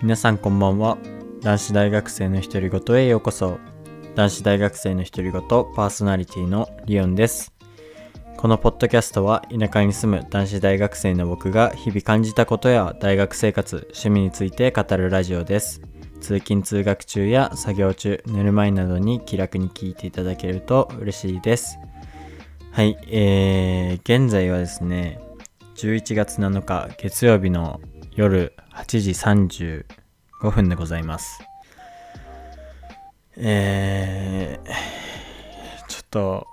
[0.00, 0.96] 皆さんこんばんは。
[1.42, 3.58] 男子大学生の独り言へようこそ。
[4.14, 7.52] 男子大学生の独り言パーソナリティのリオンです。
[8.36, 15.82] このポッドキャストは田舎に住む男子大学生の僕が日々感じたことや大学生活趣味について語るラジオです。
[16.20, 21.76] 通勤通学中や作業中寝る前などに気楽に聞いていただけると嬉しいです。
[22.70, 25.18] はいえー、現在はですね
[25.74, 27.80] 11月7日月曜日の
[28.18, 31.40] 夜8時35分でございます。
[33.36, 36.46] えー、ちょっと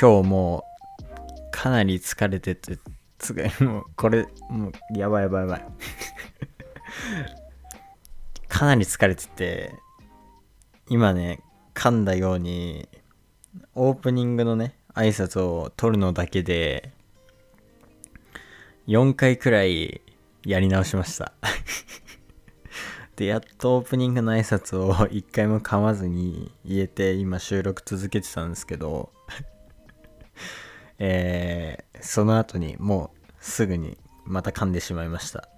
[0.00, 0.64] 今日も
[1.00, 1.02] う
[1.50, 2.78] かなり疲れてて、
[3.18, 3.34] つ
[3.64, 5.66] もうこれ、もうやばいやばいやばい。
[8.46, 9.74] かなり疲れてて、
[10.88, 11.40] 今ね、
[11.74, 12.88] 噛んだように、
[13.74, 16.92] オープニングのね、挨拶を取るのだけで、
[18.86, 20.00] 4回くらい
[20.44, 21.32] やり直しました。
[23.16, 29.12] で、やっとオープニングの挨拶を 1回も噛まずに言えて、今収録続けてたんですけど、
[30.98, 35.48] えー、その後にもうすぐにまた噛んでしまいました。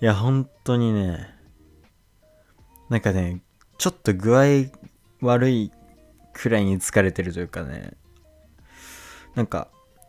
[0.00, 1.32] いや、本当にね、
[2.88, 3.42] なんかね、
[3.78, 4.70] ちょっと具合
[5.20, 5.72] 悪い
[6.32, 7.92] くらいに疲れてるというかね、
[9.34, 9.68] なんか、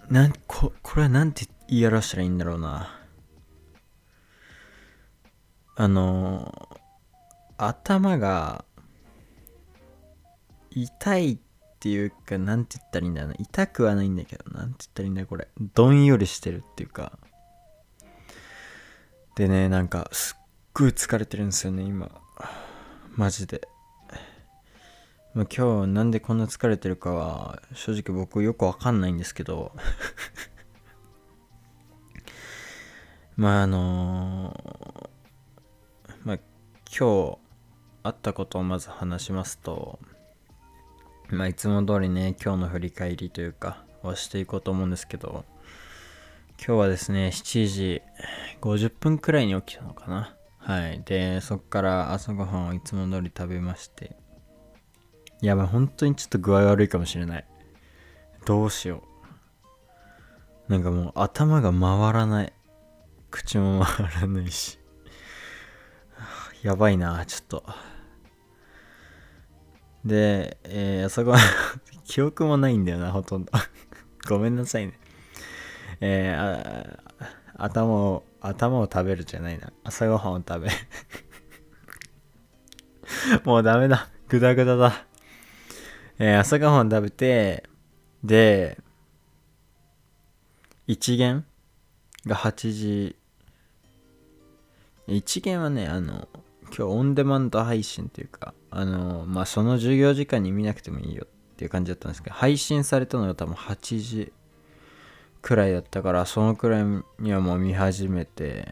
[0.10, 3.00] なんここれはなんて言言い表したらいいんだろうな。
[5.75, 6.69] あの
[7.58, 8.64] 頭が
[10.69, 11.38] 痛いっ
[11.80, 13.36] ていうかなんて言ったらいいんだろうな。
[13.39, 17.17] 痛くはないんだけどなんて言ったらいいんだよこれどんよりしてるっていうか。
[19.36, 22.11] でねなんかすっごい疲れてるんですよね今。
[23.16, 23.67] マジで。
[25.34, 29.75] ま、今日なんでこんな疲れてるかは正直僕よくわかんないんですけど。
[33.36, 35.09] まああの、
[36.24, 36.40] まあ
[36.97, 37.38] 今日
[38.03, 40.00] あったことをまず話しますと
[41.30, 45.46] まあいつも通りね今日の振り返りというかはしていこうと思うんですけど
[46.58, 48.02] 今日はですね7時
[48.62, 54.16] 50分くらいに起きたのかなはいでそっから朝ごはんをいつも通り食べまして
[55.44, 57.46] やばい、本当にちょっと具合悪いかもしれない。
[58.46, 59.03] どうしよ
[60.69, 60.72] う。
[60.72, 62.53] なんかもう頭が回らない。
[63.34, 64.78] 口も回らないし。
[66.62, 67.64] やばいな、ちょっと。
[70.06, 71.40] で、えー、朝ごはん
[72.06, 73.52] 記憶もないんだよな、ほとんど。
[74.30, 75.00] ごめんなさいね。
[76.00, 77.00] えー、
[77.56, 79.74] 頭を、頭を食べるじゃないな。
[79.84, 80.70] 朝ごはんを食べ
[83.46, 84.10] もうダメだ。
[84.30, 85.08] グダグダだ。
[86.20, 87.68] えー、朝ごはん食べて、
[88.24, 88.80] で、
[90.86, 91.48] 一元
[92.28, 93.22] が8時、
[95.08, 96.28] 一元はね、あの、
[96.66, 104.34] 今日オンデマンド配信っていうか、あの、まあ、その授業時間に見なくてもいいよっていう感じだったんですけど、配信されたのが多分8時
[105.41, 106.86] くらいだったから、そのくらい
[107.19, 108.68] にはもう見始めて、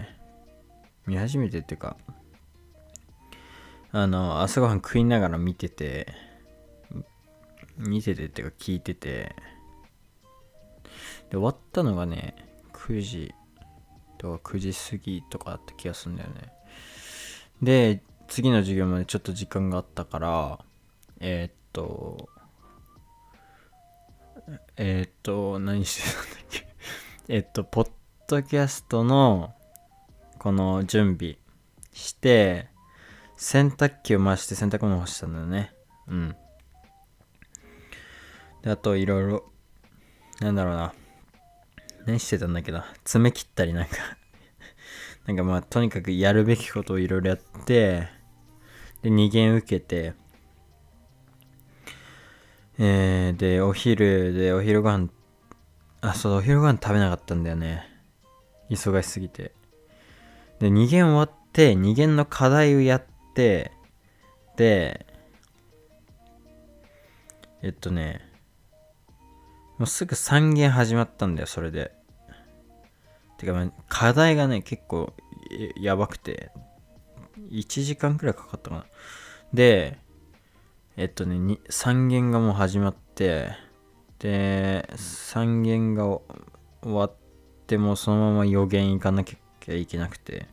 [1.06, 1.98] 見始めてっていうか、
[3.92, 6.08] あの、朝ごはん食いながら見てて、
[7.78, 9.36] 見ててっていうか聞いてて
[11.30, 12.36] で終わったのがね
[12.74, 13.34] 9時
[14.22, 16.54] とか9時過ぎとかあった気がするんだよね。
[17.62, 20.60] で次の授業までちょっと時間があったから
[21.20, 22.30] えー、っと
[24.78, 26.68] えー、っと何してたんだっけ？
[27.34, 27.92] えっとポッ
[28.28, 29.56] ドキャストの
[30.38, 31.38] この準備
[31.94, 32.70] して
[33.38, 35.74] 洗濯機を回して洗濯物干したんだよね。
[36.08, 36.36] うん。
[38.62, 39.52] で、あといろいろ、
[40.40, 40.94] なんだろうな。
[42.06, 42.86] 何してたんだっけな？
[43.04, 43.96] 爪切ったりなんか
[45.26, 48.10] なんかまあ、とにかくやるべきことをいろいろやって、
[49.02, 50.14] で、2限受けて、
[52.80, 55.10] えー、で、お昼で、お昼ご飯、
[56.02, 57.88] あ、そう、お昼ご飯食べなかったんだよね。
[58.70, 59.54] 忙しすぎて。
[60.60, 63.06] で、2限終わって、2限の課題をやっ
[63.36, 63.72] て、
[64.58, 65.06] で、
[67.62, 68.31] えっとね、
[69.82, 71.92] もうすぐ3限始まったんだよ、それで。
[73.40, 75.12] てか、課題がね、結構
[75.76, 76.52] やばくて、
[77.50, 78.86] 1時間くらいかかったかな。
[79.56, 79.98] で、
[80.98, 81.36] えっとね、
[81.68, 83.56] 3限がもう始まって、
[84.20, 86.22] で、3限が終
[86.84, 87.16] わっ
[87.66, 90.46] てもそのまま予言行かなきゃいけなくて、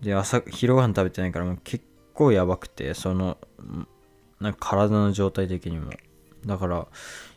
[0.00, 3.38] で、朝、昼ご飯食べてないからもう結構やばくて、その、
[4.40, 5.92] なんか体の状態的にも。
[6.46, 6.86] だから、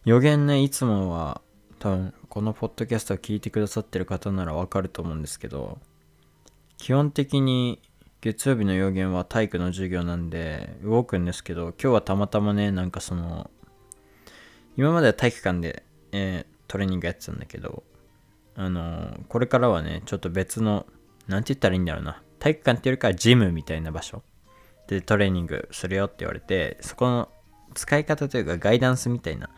[0.06, 1.42] 予言ね、いつもは、
[1.80, 5.80] 多分、このポッドキャストを聞いてくださってる方ならわかると思うんですけど、
[6.78, 7.82] 基本的に
[8.24, 13.52] 月曜日の予言は体育の授業なんで動くんですけど今日はたまたまねなんかその
[14.78, 15.84] 今までは体育館で、
[16.14, 17.84] えー、トレーニングやってたんだけど
[18.56, 20.86] あのー、これからはねちょっと別の
[21.28, 24.24] なんて言ったらいいんだろうな体育館っていうよりかはジムみたいな場所
[24.88, 27.30] でトレーニングするよって言われてそこの
[27.74, 29.50] 使い方というかガイダンスみたいな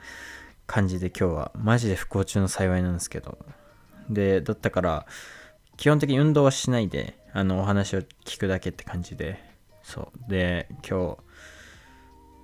[0.68, 3.38] 感じで今日はマジで不幸中の幸いなんですけど。
[4.10, 5.08] でだったから
[5.78, 9.44] 基本的に運動はしないであのお話を聞くだけって感じで。
[9.84, 10.30] そう。
[10.30, 11.18] で今日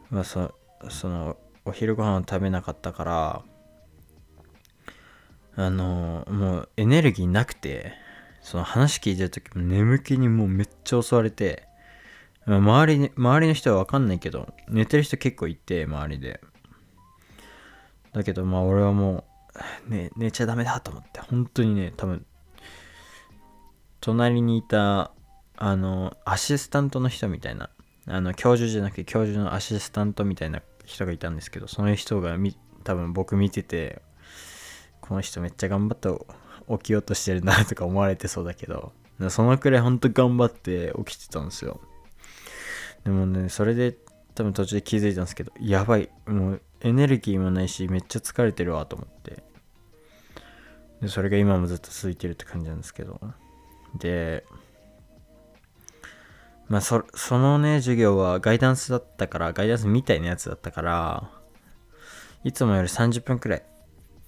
[0.10, 0.54] まあそ
[0.90, 3.44] そのお昼ご飯を食べなかったから
[5.56, 7.94] あのもうエネルギーなくて
[8.42, 11.68] その話聞いてる時も眠気にもうめっちゃ襲われて
[12.46, 16.42] 周りに周りの人は分かんないけど寝てる人結構いて周りで
[18.14, 19.26] だけどまあ俺はも
[19.88, 22.26] う、ね、寝ちゃダメだと思って、本当にね、多分、
[24.00, 25.12] 隣にいた、
[25.58, 27.70] あの、アシスタントの人みたいな、
[28.08, 34.02] あの、教授じゃなくて教授のアシスタントみたいな人がいたんですけど、その人がみ多分僕見てて、
[35.02, 36.10] この人めっちゃ頑張って
[36.78, 38.92] 起きようとしてるなとか思われてそうだけど、
[39.30, 41.80] そのくらい本当頑張って起きてたんですよ。
[43.04, 43.98] でもね、それで
[44.36, 49.44] 多分途中で気づいたんですけど、やばい、もうエネルギーもないしめっちゃ疲れてるわと思って。
[51.02, 53.20] でそれが今もずっと続いてるって感じなんですけど。
[53.98, 54.46] で
[56.68, 61.30] まあそそのね授業はガイダンスだったからガイダンスみたいなやつだったから
[62.46, 63.64] いつもより30分くらい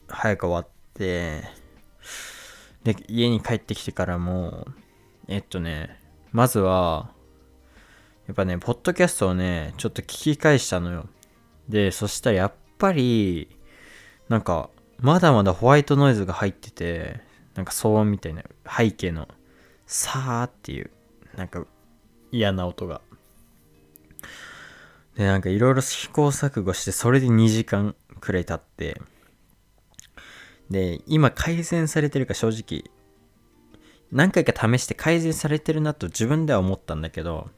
[0.10, 1.44] 早く終わって
[2.84, 4.68] で家に帰ってきてからも
[5.30, 5.98] えっとね
[6.34, 7.12] まずは
[8.34, 11.08] やっぱねポッドキャストをねちょっと聞き返したのよ
[11.70, 13.50] で、そしたらやっぱり、
[14.30, 14.70] なんか、
[15.00, 17.20] まだまだホワイトノイズが入ってて、
[17.56, 19.28] なんか騒音みたいな背景の、
[19.86, 20.92] さーっていう、
[21.36, 21.66] なんか
[22.32, 23.02] 嫌な音が。
[25.16, 29.02] で、なんかいろいろ試行錯誤して、それで2時間くらい経って、
[30.70, 32.90] で、今改善されてるか正直、
[34.12, 37.50] 何回か試して改善されてるなと自分では思ったんだけど、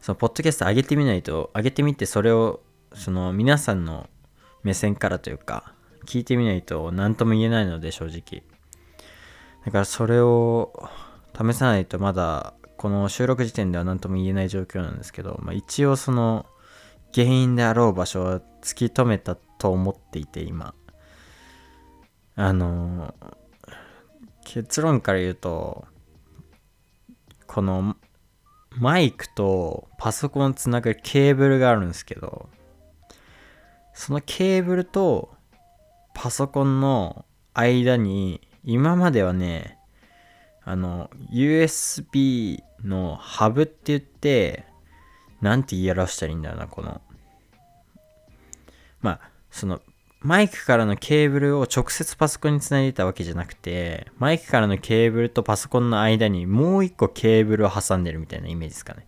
[0.00, 2.60] そのポッドキャスト上げてみないと上げてみてそれを
[2.94, 4.08] その皆さんの
[4.62, 5.74] 目線からというか
[6.06, 8.42] 聞いてみないと何とも言えないので正直。
[9.64, 10.72] だからそれを
[11.36, 16.46] 試さないとまだこの収録時点では何とも言えない状況なんですけど、まあ、一応その
[17.12, 20.74] 原因であろう場所を突き止めたと思っていて今。
[22.36, 23.14] あの
[24.44, 25.86] 結論から言うと
[27.48, 27.96] この
[28.80, 32.48] マイクとパソコンつなぐケーブルがあるんですけど、
[33.92, 35.34] そのケーブルと
[36.14, 39.78] パソコンの間に、今まではね、
[40.62, 44.64] あの、USB のハブって言って、
[45.40, 47.00] なんて言い表したらいいんだろうな、この。
[49.00, 49.80] まあ、その、
[50.20, 59.06] マイクからのケーブルを直接パソコンにつないでたわけじゃなくて、マイクからのケーブルとパソコンの間にもう一個ケーブルを挟んでるみたいなイメージですかね。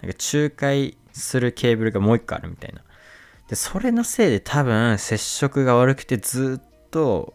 [0.00, 2.82] なんか仲介するケーブルがもう一個あるみたいな。
[3.48, 7.34] で、それのせいで多分接触が悪くてずっと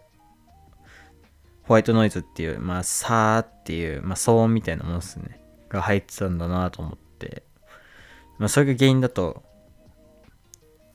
[1.63, 5.39] ホワイトノイズっていう、まあ、さーっていう、まあ、騒音みたいなものですね。
[5.69, 7.43] が入ってたんだなと思って。
[8.39, 9.43] まあ、それが原因だと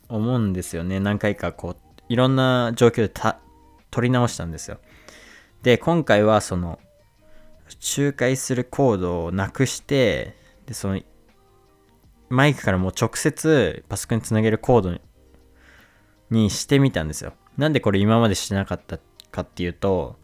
[0.09, 0.99] 思うんですよね。
[0.99, 3.39] 何回かこう、いろんな状況でた
[3.91, 4.79] 取り直したんですよ。
[5.63, 6.79] で、今回はその、
[7.97, 11.01] 仲介するコードをなくして、で、その、
[12.29, 14.99] マイクからもう直接パソコンにつなげるコード
[16.31, 17.35] にしてみたんですよ。
[17.57, 18.99] なんでこれ今までしてなかった
[19.31, 20.17] かっていうと、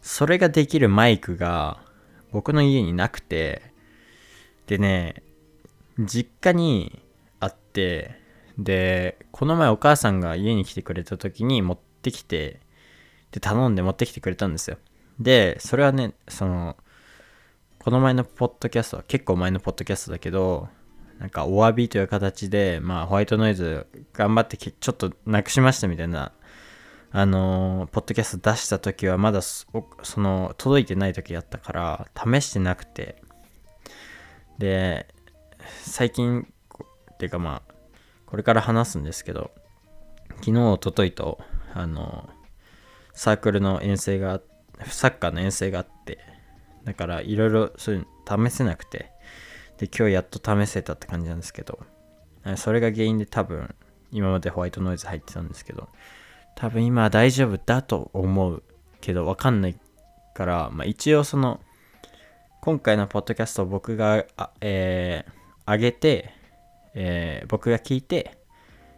[0.00, 1.82] それができるマイクが
[2.32, 3.62] 僕の家になくて、
[4.66, 5.22] でね、
[5.98, 7.02] 実家に
[7.40, 8.27] あって、
[8.58, 12.60] で、この前お母さんが家に来てくれた時に持ってきて、
[13.30, 14.78] で、頼んで持ってきてくれたんですよ。
[15.20, 16.76] で、それはね、その、
[17.78, 20.68] この前のポッドキャストは結構前のポッドキャストだけど、
[21.18, 26.32] なんかお詫びという形で、まあホワイトノイズ頑張ってちょっとなくしましたみたいな、
[27.10, 29.66] あのー、ポッドキャスト出した時はまだそ
[30.16, 33.22] の届いてない時だったから試してなくて、
[34.58, 35.08] で、
[35.82, 36.46] 最近、
[37.12, 37.74] っていうかまあ、
[38.28, 39.50] これから話すんですけど、
[40.40, 41.38] 昨日、おとといと、
[41.72, 42.28] あの、
[43.14, 44.42] サークルの遠征が、
[44.86, 46.18] サッカーの遠征があって、
[46.84, 49.10] だからいろいろそういう試せなくて、
[49.78, 51.78] で、今日やっと試せたって感じなんですけど、
[52.56, 53.74] それが原因で多分、
[54.10, 55.88] 今までホワイトノイズ入ってたんですけど、
[56.54, 58.62] 多分今は大丈夫だと思う
[59.00, 59.78] けど、わかんない
[60.34, 61.60] から、まあ一応その、
[62.60, 64.26] 今回のポッドキャストを僕が、
[64.60, 66.37] えー、上げて、
[67.00, 68.38] えー、僕が聞いて、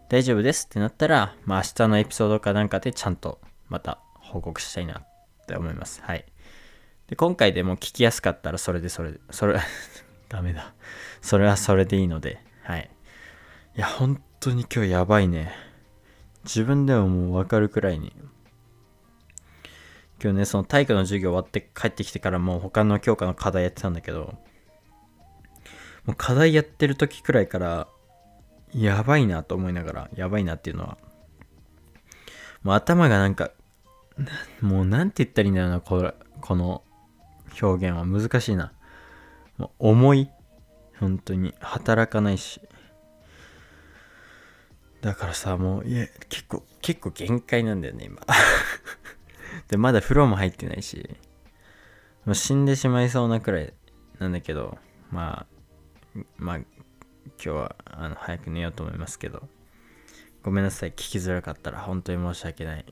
[0.09, 3.39] 大丈夫ですってなったら、まあ明日のエピソードかなんかでちゃんと
[3.69, 6.01] また報告したいなって思います。
[6.03, 6.25] はい。
[7.09, 9.61] で、今回でも聞きやすかったらそれでそれで、それ、
[10.31, 10.73] ダメだ。
[11.21, 12.91] それはそれでいいので、はい。
[13.77, 15.53] いや、本当に今日やばいね。
[16.45, 18.17] 自分でももうわかるくらいに。
[20.23, 24.39] 今日ね、その体育の授業終わって帰ってきてからもう他の教科の課題やってたんだけど、
[26.11, 27.87] もう課題やってる時くらいから
[28.75, 30.99] やばいなと思いながら、やばいなっていうのは、
[32.65, 33.53] もう頭がなんか、
[34.61, 36.83] もうなんて言ったらいいんだろうな、これこの
[37.63, 38.73] 表現は難しいな。
[39.57, 40.31] もう重い。
[40.99, 41.55] 本当に。
[41.61, 42.61] 働かないし。
[45.01, 48.21] だからさ、もう、いや、結構、結構限界なんだよね、今。
[49.69, 51.09] で、まだ風呂も入ってないし、
[52.25, 53.73] もう死んでしまいそうなくらい
[54.19, 54.77] なんだけど、
[55.13, 55.60] まあ、
[56.37, 56.67] まあ、今
[57.39, 59.49] 日はあの早く寝ようと思いますけど、
[60.43, 62.85] ごめんなさい、聞きづらかったら本当に申し訳ない。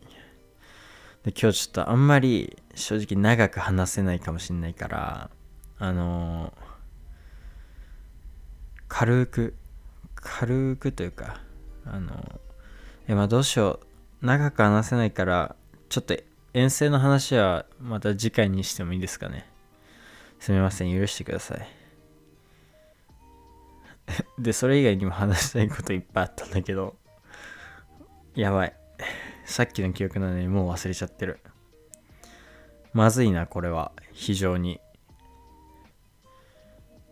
[1.24, 5.30] で今日ちょっとあんまり正直長く話せないかもしんないから、
[5.78, 6.62] あのー、
[8.88, 9.54] 軽く、
[10.14, 11.40] 軽くというか、
[11.84, 12.38] あのー、
[13.08, 14.26] え、まあどうしよう。
[14.26, 15.56] 長く話せないから、
[15.88, 16.16] ちょっと
[16.54, 19.48] 遠征の話はまた次回にしてもいいですかね。
[20.38, 21.77] すみません、許してください。
[24.38, 26.96] で、それ以外にも話したいこといっぱいあったんだけど、
[28.34, 28.74] やばい。
[29.44, 31.40] さっきの記憶なのにもう忘れちゃってる。
[32.92, 33.92] まずいな、これは。
[34.12, 34.80] 非常に。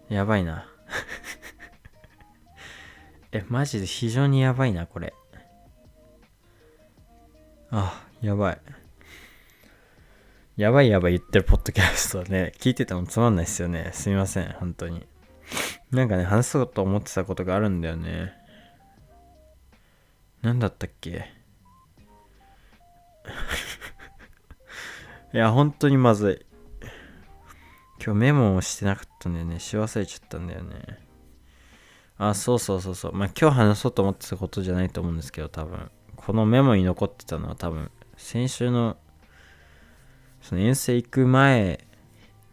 [0.08, 0.68] やばいな。
[3.32, 5.14] え、マジで非常にやばいな、これ。
[7.70, 8.60] あ、やばい。
[10.56, 13.90] やばいやばい言ってるポッドキャストはね、聞いててもつまんないっすよね。
[13.92, 15.06] すみません、本当に。
[15.90, 18.32] なんかね、話そうと思ってたことがあるんだよね。
[20.42, 21.30] 何だったっけ？
[25.32, 26.46] いや、本当にまずい。
[28.04, 29.58] 今日メモをしてなかったんだよね。
[29.58, 30.98] し忘れちゃったんだよね。
[32.18, 33.12] あ、そうそうそうそう。
[33.12, 35.90] まあ今日話そうと思ってたことじゃないと思うんですけど、多分。
[36.14, 38.96] このメモに残ってたのは多分、先週の、
[40.40, 41.86] その遠征行く前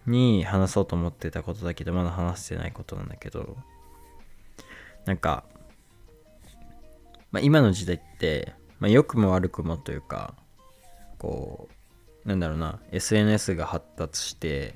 [0.05, 3.57] に話そうと思ってたことだけどまだ話してないことなんだけど
[5.05, 5.43] なんか、
[7.31, 10.35] まあ、今の時代って、まあ、良くも悪くもというか
[11.17, 11.69] こ
[12.25, 14.75] うなんだろうな SNS が発達して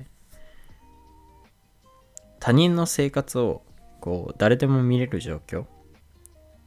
[2.40, 3.62] 他人の生活を
[4.00, 5.64] こう誰でも見れる状況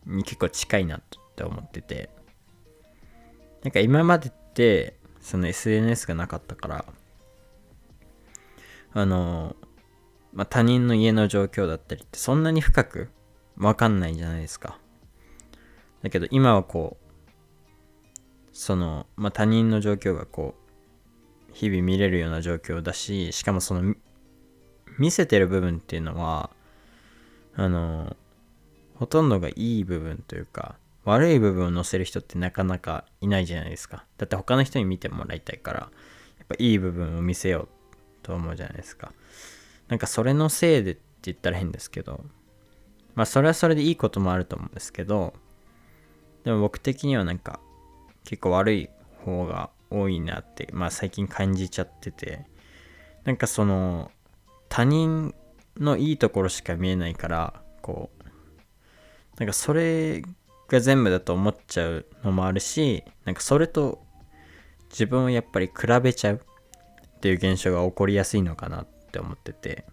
[0.06, 1.01] に結構近いなっ
[1.36, 2.10] て思ってて
[3.63, 6.86] なんか今までってその SNS がなかったから
[8.93, 9.55] あの、
[10.33, 13.10] まあ、他人の家の状況だったりってそんなに深く
[13.57, 14.79] わかんないじゃないですか。
[16.03, 17.12] だけど今はこう、
[18.53, 23.95] その、まあ、他人の状況がこう、日々見れるような状況だし、しかもその、
[24.98, 26.50] 見せてる部分っていうのは、
[27.55, 28.15] あの、
[28.95, 34.05] ほとんどがいい部分というか、悪い部分を載せる人ってなかなかいないじゃないですか。
[34.17, 35.88] だって他の人に見てもらいたいから、や
[36.43, 37.80] っぱいい部分を見せよう
[38.22, 39.13] と思うじゃないですか。
[39.88, 42.24] なんかそれのせいでって言ったら変ですけど、
[43.16, 45.34] まあそれはそれでいいこともあると思うんですけど、
[46.44, 47.60] でも僕的にはなんか
[48.24, 48.90] 結構悪い
[49.25, 52.46] 方が多いなって、まあ最近感じちゃってて、
[53.24, 54.12] なんかその
[54.70, 55.36] 他人
[55.78, 58.24] のいいところしか見えないから、こう、
[59.40, 60.22] なんかそれ
[60.70, 64.04] が全部だと思っちゃうのもあるし、なんかそれと
[64.90, 66.42] 自分をやっぱり比べちゃう。
[67.22, 69.86] っていう現象が起こりやすいのかなって思ってて。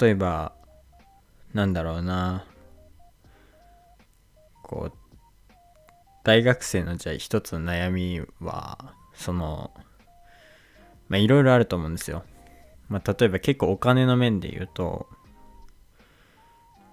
[0.00, 0.54] 例えば
[1.52, 2.46] なんだろうな。
[4.62, 5.52] こう
[6.24, 9.74] 大学生のじゃあ一つの悩みはその
[11.08, 12.24] まあいろいろあると思うんですよ。
[12.88, 15.06] まあ例えば結構お金の面で言うと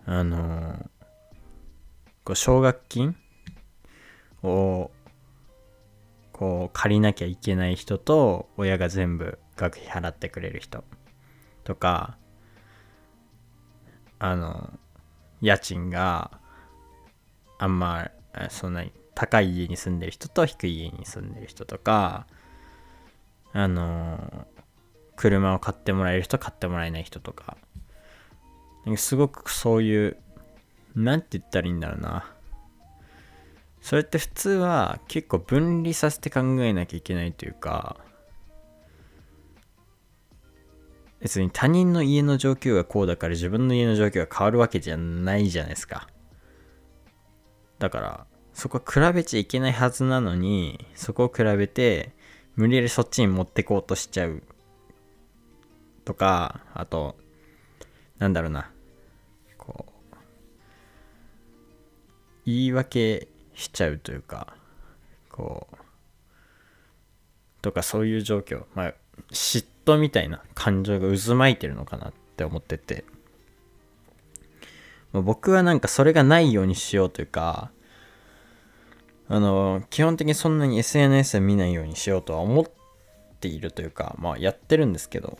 [0.05, 0.89] あの
[2.25, 3.15] こう奨学金
[4.43, 4.91] を
[6.39, 10.85] こう借りなきゃいけない人と親が全部学費払ってくれる人
[11.65, 12.17] とか
[14.19, 14.71] あの
[15.41, 16.39] 家賃が
[17.57, 18.09] あんま
[18.49, 22.25] そんなに高い家に住んでる人と低い家に住んでる人とか
[23.51, 24.47] あの
[25.17, 27.57] 車を買ってもらえる人買ってもらえない人とか。
[28.95, 30.17] すごくそういう
[30.95, 32.31] なんて言ったらいいんだろうな。
[33.81, 37.97] それって普通は結構分離させて考えなきゃいけないというか
[41.19, 46.07] 別に他人の家の状況がこうだから自分の家の状況が変わるわけじゃないじゃないですか。
[47.77, 52.13] だから、そこは比べちゃいけないはずなのに、そこを比べて、
[52.55, 54.43] 無理やりそっちに持ってこうとしちゃう。
[56.05, 57.17] とか、あと、
[58.17, 58.71] なんだろうな。
[59.57, 60.15] こう、
[62.45, 63.27] 言い訳
[63.59, 64.55] しちゃうというか、
[65.29, 65.75] こう、
[67.61, 68.63] とかそういう状況。
[68.73, 68.93] まあ、
[69.31, 73.03] 嫉妬みたいな感情が渦巻いてるのかなって思ってて、
[75.11, 77.71] ま、僕はなんかそれがないようにしようというか、
[79.27, 82.65] あの、基本的にそんなに SNS で見ないようにしようとは思っ
[83.39, 85.37] ているというか、まあやってるんですけど、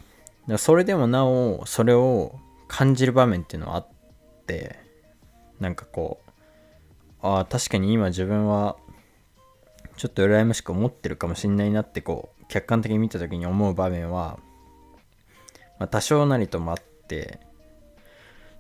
[0.58, 3.88] それでもなお、それを感じる場面っていうのはあっ
[4.46, 4.78] て、
[5.60, 6.29] なんかこう、
[7.22, 8.78] ああ、確かに今自分は、
[9.98, 14.40] ちょっと羨ましく思ってるかもしんないなってこう、客観的に見た時に思う場面は、
[15.78, 17.40] まあ、多少なりともあって、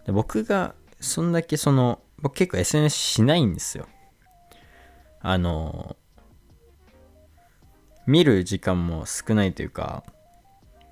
[0.05, 3.87] で僕がそんだけその、僕結構 SNS しないんですよ。
[5.21, 5.95] あの、
[8.05, 10.03] 見る時間も少ないというか、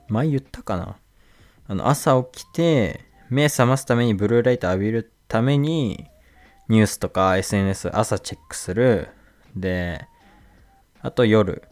[0.08, 0.98] 前言ったかな
[1.68, 6.06] あの、朝起きて、目覚ますためにブルーライト浴びるために、
[6.70, 9.10] ニュースとか SNS 朝チェックする。
[9.56, 10.08] で、
[11.02, 11.64] あと夜、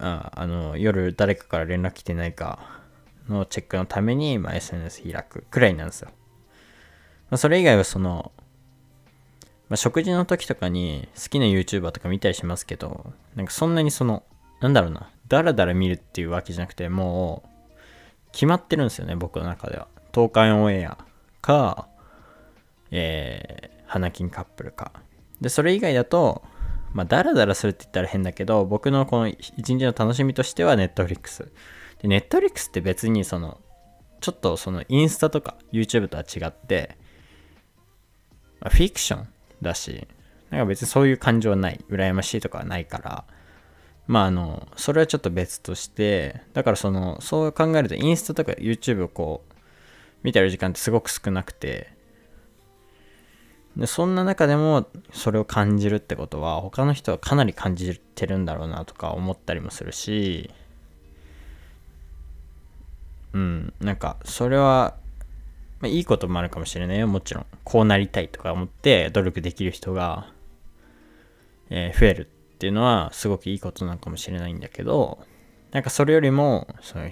[0.00, 2.82] ああの夜誰かから連絡来てないか
[3.28, 6.10] のチェックのために、まあ、SNS 開くくらいなんですよ。
[7.30, 8.32] まあ、それ以外はその、
[9.68, 14.24] まあ、食事の時とかに好きな YouTuber とか見たりしますけど、なんかそんなにその、
[14.60, 17.48] なんだろうな、だらだら見るっていうわけじゃなくて、もう、
[18.32, 19.88] 決まってるんですよね、僕の中では。
[20.14, 20.98] 東海オンエア
[21.42, 21.88] か、
[22.90, 24.92] え、花金カップルか。
[25.40, 26.42] で、それ以外だと、
[26.92, 31.50] まあ、だらだらするって言ったら変だけど、僕のこの一日の楽しみとしてはネットフリックス。
[32.00, 33.60] で、ネットフリックスって別にその、
[34.20, 36.96] ちょっとそのインスタとか YouTube とは違って、
[38.60, 39.28] まあ、フィクション
[39.62, 40.06] だし、
[40.50, 41.84] なんか別にそういう感情はない。
[41.88, 43.24] 羨ましいとかはないから、
[44.06, 49.54] まああの、それはちょっと別として、だからその、そう考えるとインスタとか YouTube をこう、
[50.22, 51.92] 見てる時間ってすごく少なくて、
[53.78, 60.50] でそんな中でもそれを感じるってことは他の人はかなり感じてるんだろうなとか思ったりもするし
[63.32, 64.96] うんなんかそれは
[65.80, 67.46] まあ、いいこともあるかもしれないよ、もちろん。
[67.64, 70.32] こうなりたいとか思って努力できる人が、
[71.70, 75.18] えー、増えるっていうのはすごくいいことなのかもしれないんだけど、
[75.70, 77.08] なんかそれよりも、その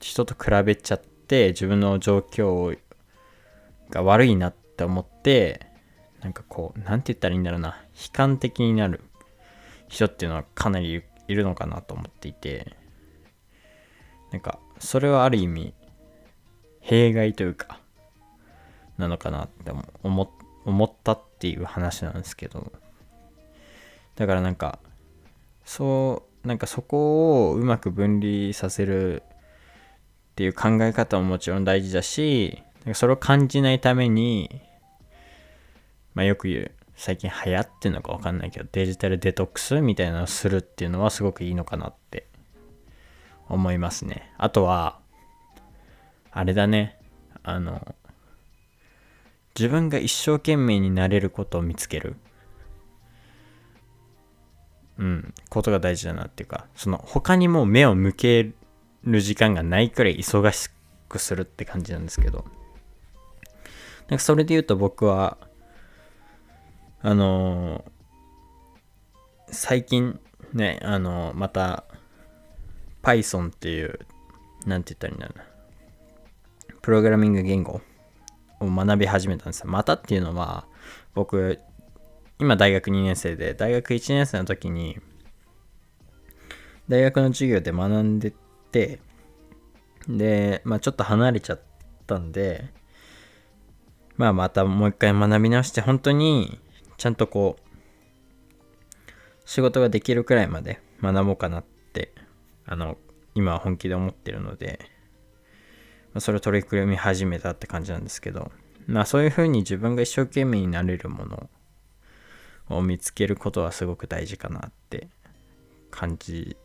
[0.00, 2.78] 人と比べちゃって自分の状況
[3.90, 5.66] が悪いなって思って、
[6.26, 9.00] なんかこう、なんて言ったらいいんだろうな、悲観的になる
[9.86, 12.74] 人っていうのはかなりいるのかなと思っていて、
[14.32, 15.72] なんか、それはある意味、
[16.80, 17.78] 弊害というか、
[18.98, 19.70] なのかなって
[20.02, 20.32] 思
[20.64, 22.72] 思ったっていう話なんですけど。
[24.16, 24.80] だからなんか
[25.64, 32.62] そうなんかそこをうまく分離させるっていう考え方ももちろん大事だし
[32.94, 34.62] それを感じないために
[36.16, 42.26] まあよく言う最近流行ってんのかわかんないけどデジタルデトックスみたいなのをするっていうのはすごくいいのかなって
[43.48, 44.98] 思いますねあとは
[46.32, 46.98] あれだね
[47.42, 47.94] あの
[49.56, 52.16] 自分が一生懸命になれることを見つける。
[54.98, 58.52] うん、ことが大事だなっていうか、その他にも目を向け
[59.04, 60.68] る時間がないくらい忙し
[61.08, 62.44] くするって感じなんですけど。
[64.08, 65.38] なんかそれで言うと僕は、
[67.06, 70.18] あのー、最近
[70.52, 71.84] ね、あのー、また
[73.00, 74.00] Python っていう、
[74.66, 75.44] なんて言ったらいいんだろうな。
[76.82, 77.80] プログラミング言語
[78.58, 79.70] を学び始めたんですよ。
[79.70, 80.66] またっていうのは、
[81.14, 81.60] 僕、
[82.40, 84.98] 今大学2年生で、大学1年生の時に、
[86.88, 88.32] 大学の授業で学んで
[88.72, 88.98] て、
[90.08, 91.60] で、まあちょっと離れちゃっ
[92.08, 92.64] たんで、
[94.16, 96.58] まあまたもう一回学び直して、本当に
[96.96, 97.66] ちゃんとこう、
[99.44, 102.12] 仕事ができるくらいまで学ぼうかなって、
[102.64, 102.98] あの、
[103.34, 104.80] 今は本気で思ってるので、
[106.12, 108.50] まあ、それを取り組み始めたって感じなんですけど、
[108.86, 111.50] まあそういうふうに自分が一生懸命になれるもの
[112.68, 115.08] を見つけることはすごく大事かなって
[115.90, 116.56] 感じ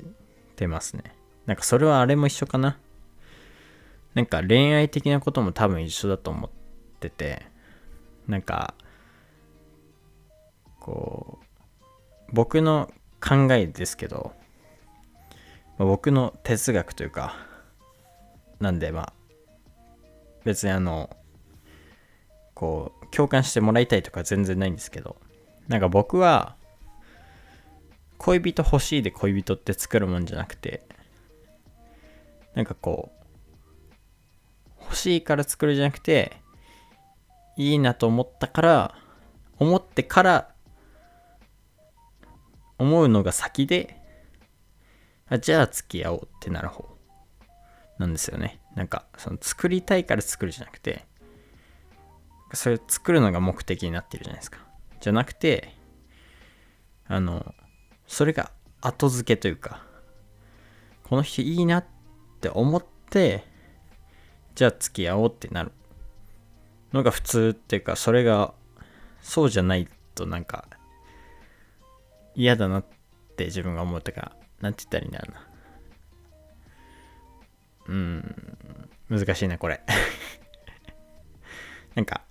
[0.55, 1.15] てますね。
[1.45, 2.77] なんかそれはあれも一緒かな。
[4.13, 6.49] なんか恋愛的なことも多分一緒だと思っ
[6.99, 7.45] てて、
[8.27, 8.75] なんか、
[12.33, 14.33] 僕の考えですけど、
[15.77, 17.35] 僕の哲学というか、
[18.59, 19.13] なんでまあ、
[20.43, 21.09] 別にあの
[22.53, 25.17] こう共感してもらいたいとか全然ないんですけど
[25.67, 26.55] なんか僕は
[28.17, 30.83] 恋人欲しいで恋人って作るもんじゃなくて
[32.53, 33.11] なんかこ
[34.79, 36.33] う欲しいから作るじゃなくて
[37.57, 38.95] いいなと思ったから
[39.57, 40.51] 思ってから
[42.81, 43.95] 思うのが先で
[45.29, 46.89] あじゃあ付き合おうってなる方
[47.99, 48.59] なんですよね。
[48.75, 51.05] なんかその作りたいから作るじゃなくて
[52.53, 54.59] それ作るのが目的になってるじゃないですか。
[54.99, 55.75] じゃなくて
[57.07, 57.53] あの
[58.07, 59.83] それが後付けというか
[61.03, 61.85] この人いいなっ
[62.39, 63.45] て思って
[64.55, 65.71] じゃあ付き合おうってなる
[66.93, 68.55] のが普通っていうかそれが
[69.21, 70.65] そうじゃないとなんか
[72.35, 72.85] 嫌だなっ
[73.35, 75.47] て自分が思ったかなんて言ったらいいんだろうな。
[77.87, 78.57] うん
[79.09, 79.81] 難しいなこれ。
[81.95, 82.21] なんか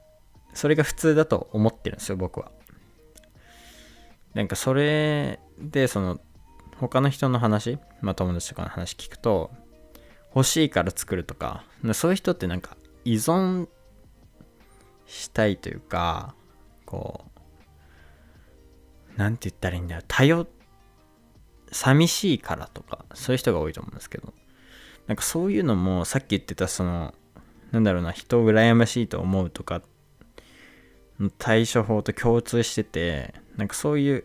[0.54, 2.50] それが普通だと思ってるんですよ僕は。
[4.34, 6.20] なんかそれでその
[6.76, 9.50] 他の人の話まあ友達とかの話聞くと
[10.34, 13.68] 欲しいから作るとかそういう人ってなんか依存
[15.06, 16.34] したいというか
[16.86, 17.39] こう
[19.20, 20.02] なんて言ったらいいんだよ。
[20.08, 20.46] 頼
[21.70, 24.32] 寂しいからとかそういう人が多いと思うんですけど。
[25.06, 27.14] なんかそういうのもさっき言ってたその
[27.72, 29.82] なんだろうな人を羨ましいと思うとか
[31.36, 34.24] 対処法と共通しててなんかそういう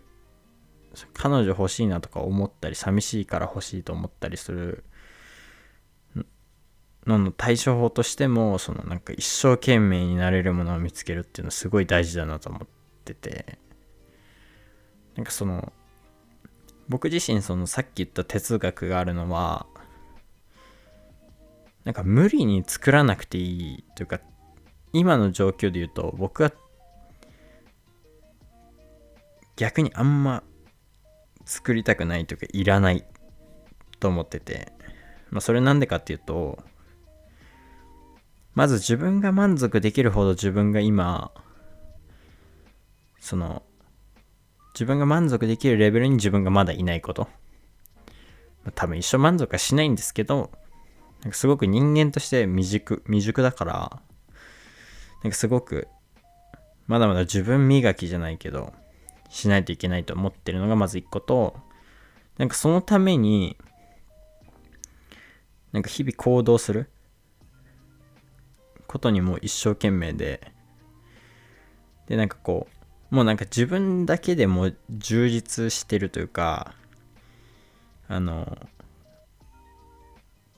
[1.13, 4.83] 彼女欲しいなとか思ったり寂しいから欲しいと思ったりする
[7.07, 12.67] のの対処法としてもそのなんか一生懸命になれるものを見つけるっていうのはすごい大事だなと思っ
[13.03, 13.64] てて。
[15.15, 15.71] なんかその
[16.87, 19.65] 僕自身そのさっき言った哲学があるのは
[21.83, 24.19] なんか無理に作らなくていいというか
[24.93, 26.51] 今の状況で言うと僕は
[29.55, 30.43] 逆にあんま
[31.45, 33.05] 作りたくないというかいらない
[33.99, 34.73] と思ってて
[35.29, 36.57] まあそれなんでかっていうと
[38.53, 41.31] まず自分が満足できるほど自分が今
[43.19, 43.63] その
[44.75, 47.27] 自分が満足できるレベルに自分がまだいないこと。
[48.75, 50.51] 多分一生満足はしないんですけど
[51.25, 53.99] なんかすごく人間として未熟、未熟だから、
[55.23, 55.87] なんかすごく、
[56.85, 58.73] まだまだ自分磨きじゃないけど、
[59.27, 61.55] しないといけないと思ってるのがまず一個と、
[62.37, 63.57] なんかそのために、
[65.71, 66.91] なんか日々行動する
[68.85, 70.51] ことにも一生懸命で、
[72.05, 72.74] で、なんかこう、
[73.09, 76.73] もうなんか自分だけでも充実してるというか、
[78.07, 78.57] あの、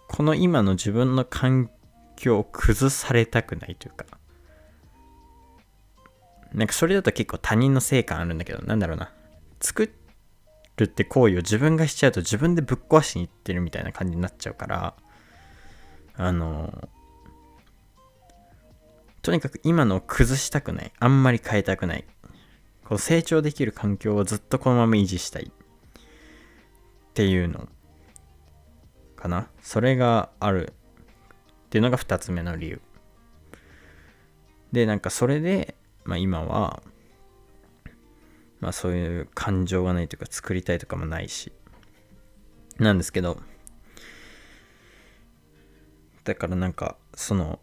[0.08, 1.70] この今の自分の環
[2.16, 4.06] 境を崩されたくないというか、
[6.54, 9.12] なんかそれだと結構他人のせい感あるんだけど、なんだろうな。
[9.60, 9.92] 作
[10.78, 14.94] るって行為を自分がしちゃうと自分でぶっ壊しにいってるみたいな感じになっちゃうから、
[16.16, 16.90] あの、
[19.22, 20.92] とにかく今のを崩したくない。
[21.00, 22.06] あんまり変えたくない。
[22.88, 25.52] こう成長できる環境をずっとこのまま維持したい。
[25.52, 25.52] っ
[27.13, 27.67] ていうの
[29.17, 29.50] かな。
[29.62, 30.73] それがある
[31.65, 32.82] っていうのが2つ目の理由。
[34.71, 36.82] でなんかそれで、まあ、今は
[38.62, 41.52] まあそういう感情がないというか作りたいとかもないし。
[42.78, 43.41] なんですけど
[46.23, 47.60] だからなんかその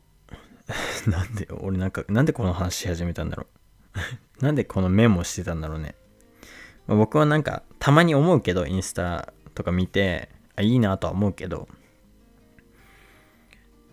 [1.07, 3.54] なんで俺なんかなんでこの話し始めたんだろう。
[4.41, 5.95] なんでこのメモしてたんだろうね、
[6.87, 11.69] まあ、僕はなんかたまに思うけどインスタとか見てあいいなとは思うけど、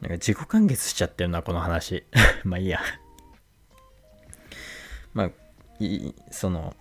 [0.01, 2.05] なんか自己完結しちゃってるな、この話。
[2.43, 2.79] まあいいや。
[5.13, 5.31] まあ、
[5.79, 6.75] いい、その、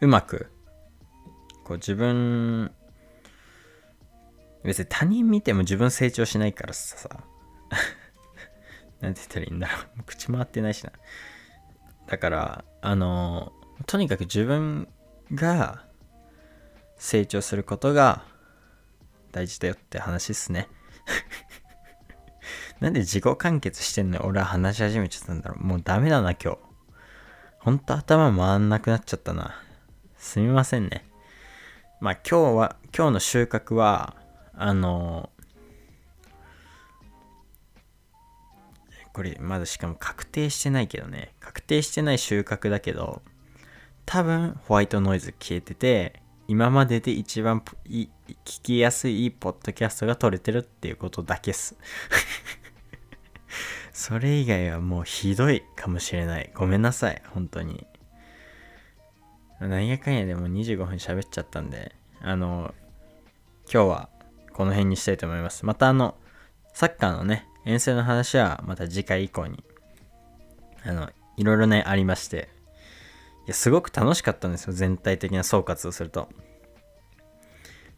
[0.00, 0.50] うまく、
[1.64, 2.74] こう自分、
[4.62, 7.08] 別に他人見ても自分成長しないからさ、
[9.00, 10.02] なんて言ったらいいんだろう。
[10.04, 10.92] 口回ってないしな。
[12.06, 13.52] だから、あの、
[13.86, 14.88] とにかく自分
[15.32, 15.84] が
[16.96, 18.24] 成長することが
[19.32, 20.68] 大事だよって話っすね。
[22.80, 25.64] なんで自己完結してんの俺は話し始めちゃったんだろう。
[25.64, 26.58] もうダメだな、今日。
[27.58, 29.54] ほんと頭回んなくなっちゃったな。
[30.18, 31.08] すみませんね。
[32.00, 34.16] まあ今日は、今日の収穫は、
[34.54, 35.30] あの
[39.14, 41.34] これまだしかも確定してないけどね。
[41.38, 43.22] 確定してない収穫だけど、
[44.04, 48.08] 多分ホワイトノイズ消えてて、今までで一番聞
[48.44, 51.74] きやすいポッドキャストが撮れてるっていうことだけっす
[53.94, 56.50] それ以外はもうひどいかもしれない。
[56.52, 57.86] ごめんなさい、本当に。
[59.60, 62.74] なんやかんやでも25分喋っちゃったんで、あの、
[63.72, 64.08] 今日は
[64.52, 65.64] この辺にしたいと思います。
[65.64, 66.16] またあの、
[66.72, 69.64] サッカーのね、遠征の話はまた次回以降に、
[70.84, 72.48] あの、いろいろね、ありまして、
[73.46, 76.28] いや、すごく楽しかったんですよ、全体的な総括をすると。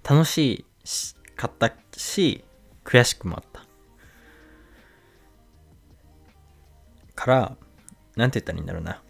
[0.09, 0.39] 楽し
[0.85, 2.45] いしかったし、
[2.85, 3.67] 悔しくもあった。
[7.15, 7.57] から、
[8.15, 9.03] なんて言ったらいいんだろうな。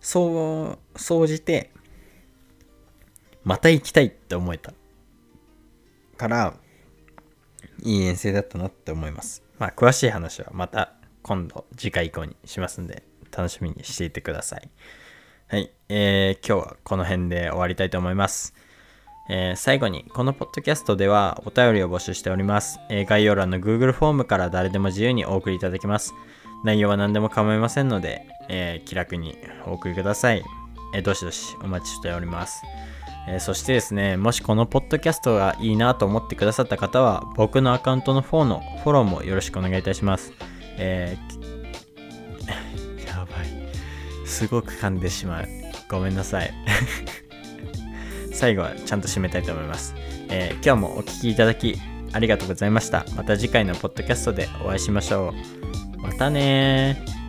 [0.00, 1.70] そう、総じて、
[3.44, 4.72] また行きたいって思えた。
[6.16, 6.54] から、
[7.82, 9.42] いい遠征だったなって思います。
[9.58, 13.04] まあ、詳しい話はまた今度、次回以降にしますんで、
[13.36, 14.70] 楽しみにしていてください。
[15.48, 18.54] はい、えー、今日はこの辺で終わりたいと思います。
[19.28, 22.80] えー、最後に、このポッドキャストではお便りを募集しております。
[22.90, 26.12] えー、概要欄の Google フォームから誰でも自由にお送りいただけます。
[26.64, 30.42] 内容は何でも構いませんので、えー、気楽にお送りください。
[30.94, 32.62] えー、どしどしお待ちしております。
[33.28, 40.32] えー、そしてですね、もしこのポッドキャストがいいなと思ってくださった方は、僕のアカウントのフォのフォローもよろしくお願いいたします。
[40.76, 44.26] えー、 やばい。
[44.26, 45.48] すごく噛んでしまう。
[45.88, 46.52] ごめんなさい。
[48.32, 49.94] 最後はちゃんと締めたいと思います。
[50.28, 51.78] えー、今日もお聴きいただき
[52.12, 53.04] ありがとうございました。
[53.16, 55.34] また次回のポッドキャストでお会いしましょ
[55.98, 56.00] う。
[56.00, 57.21] またね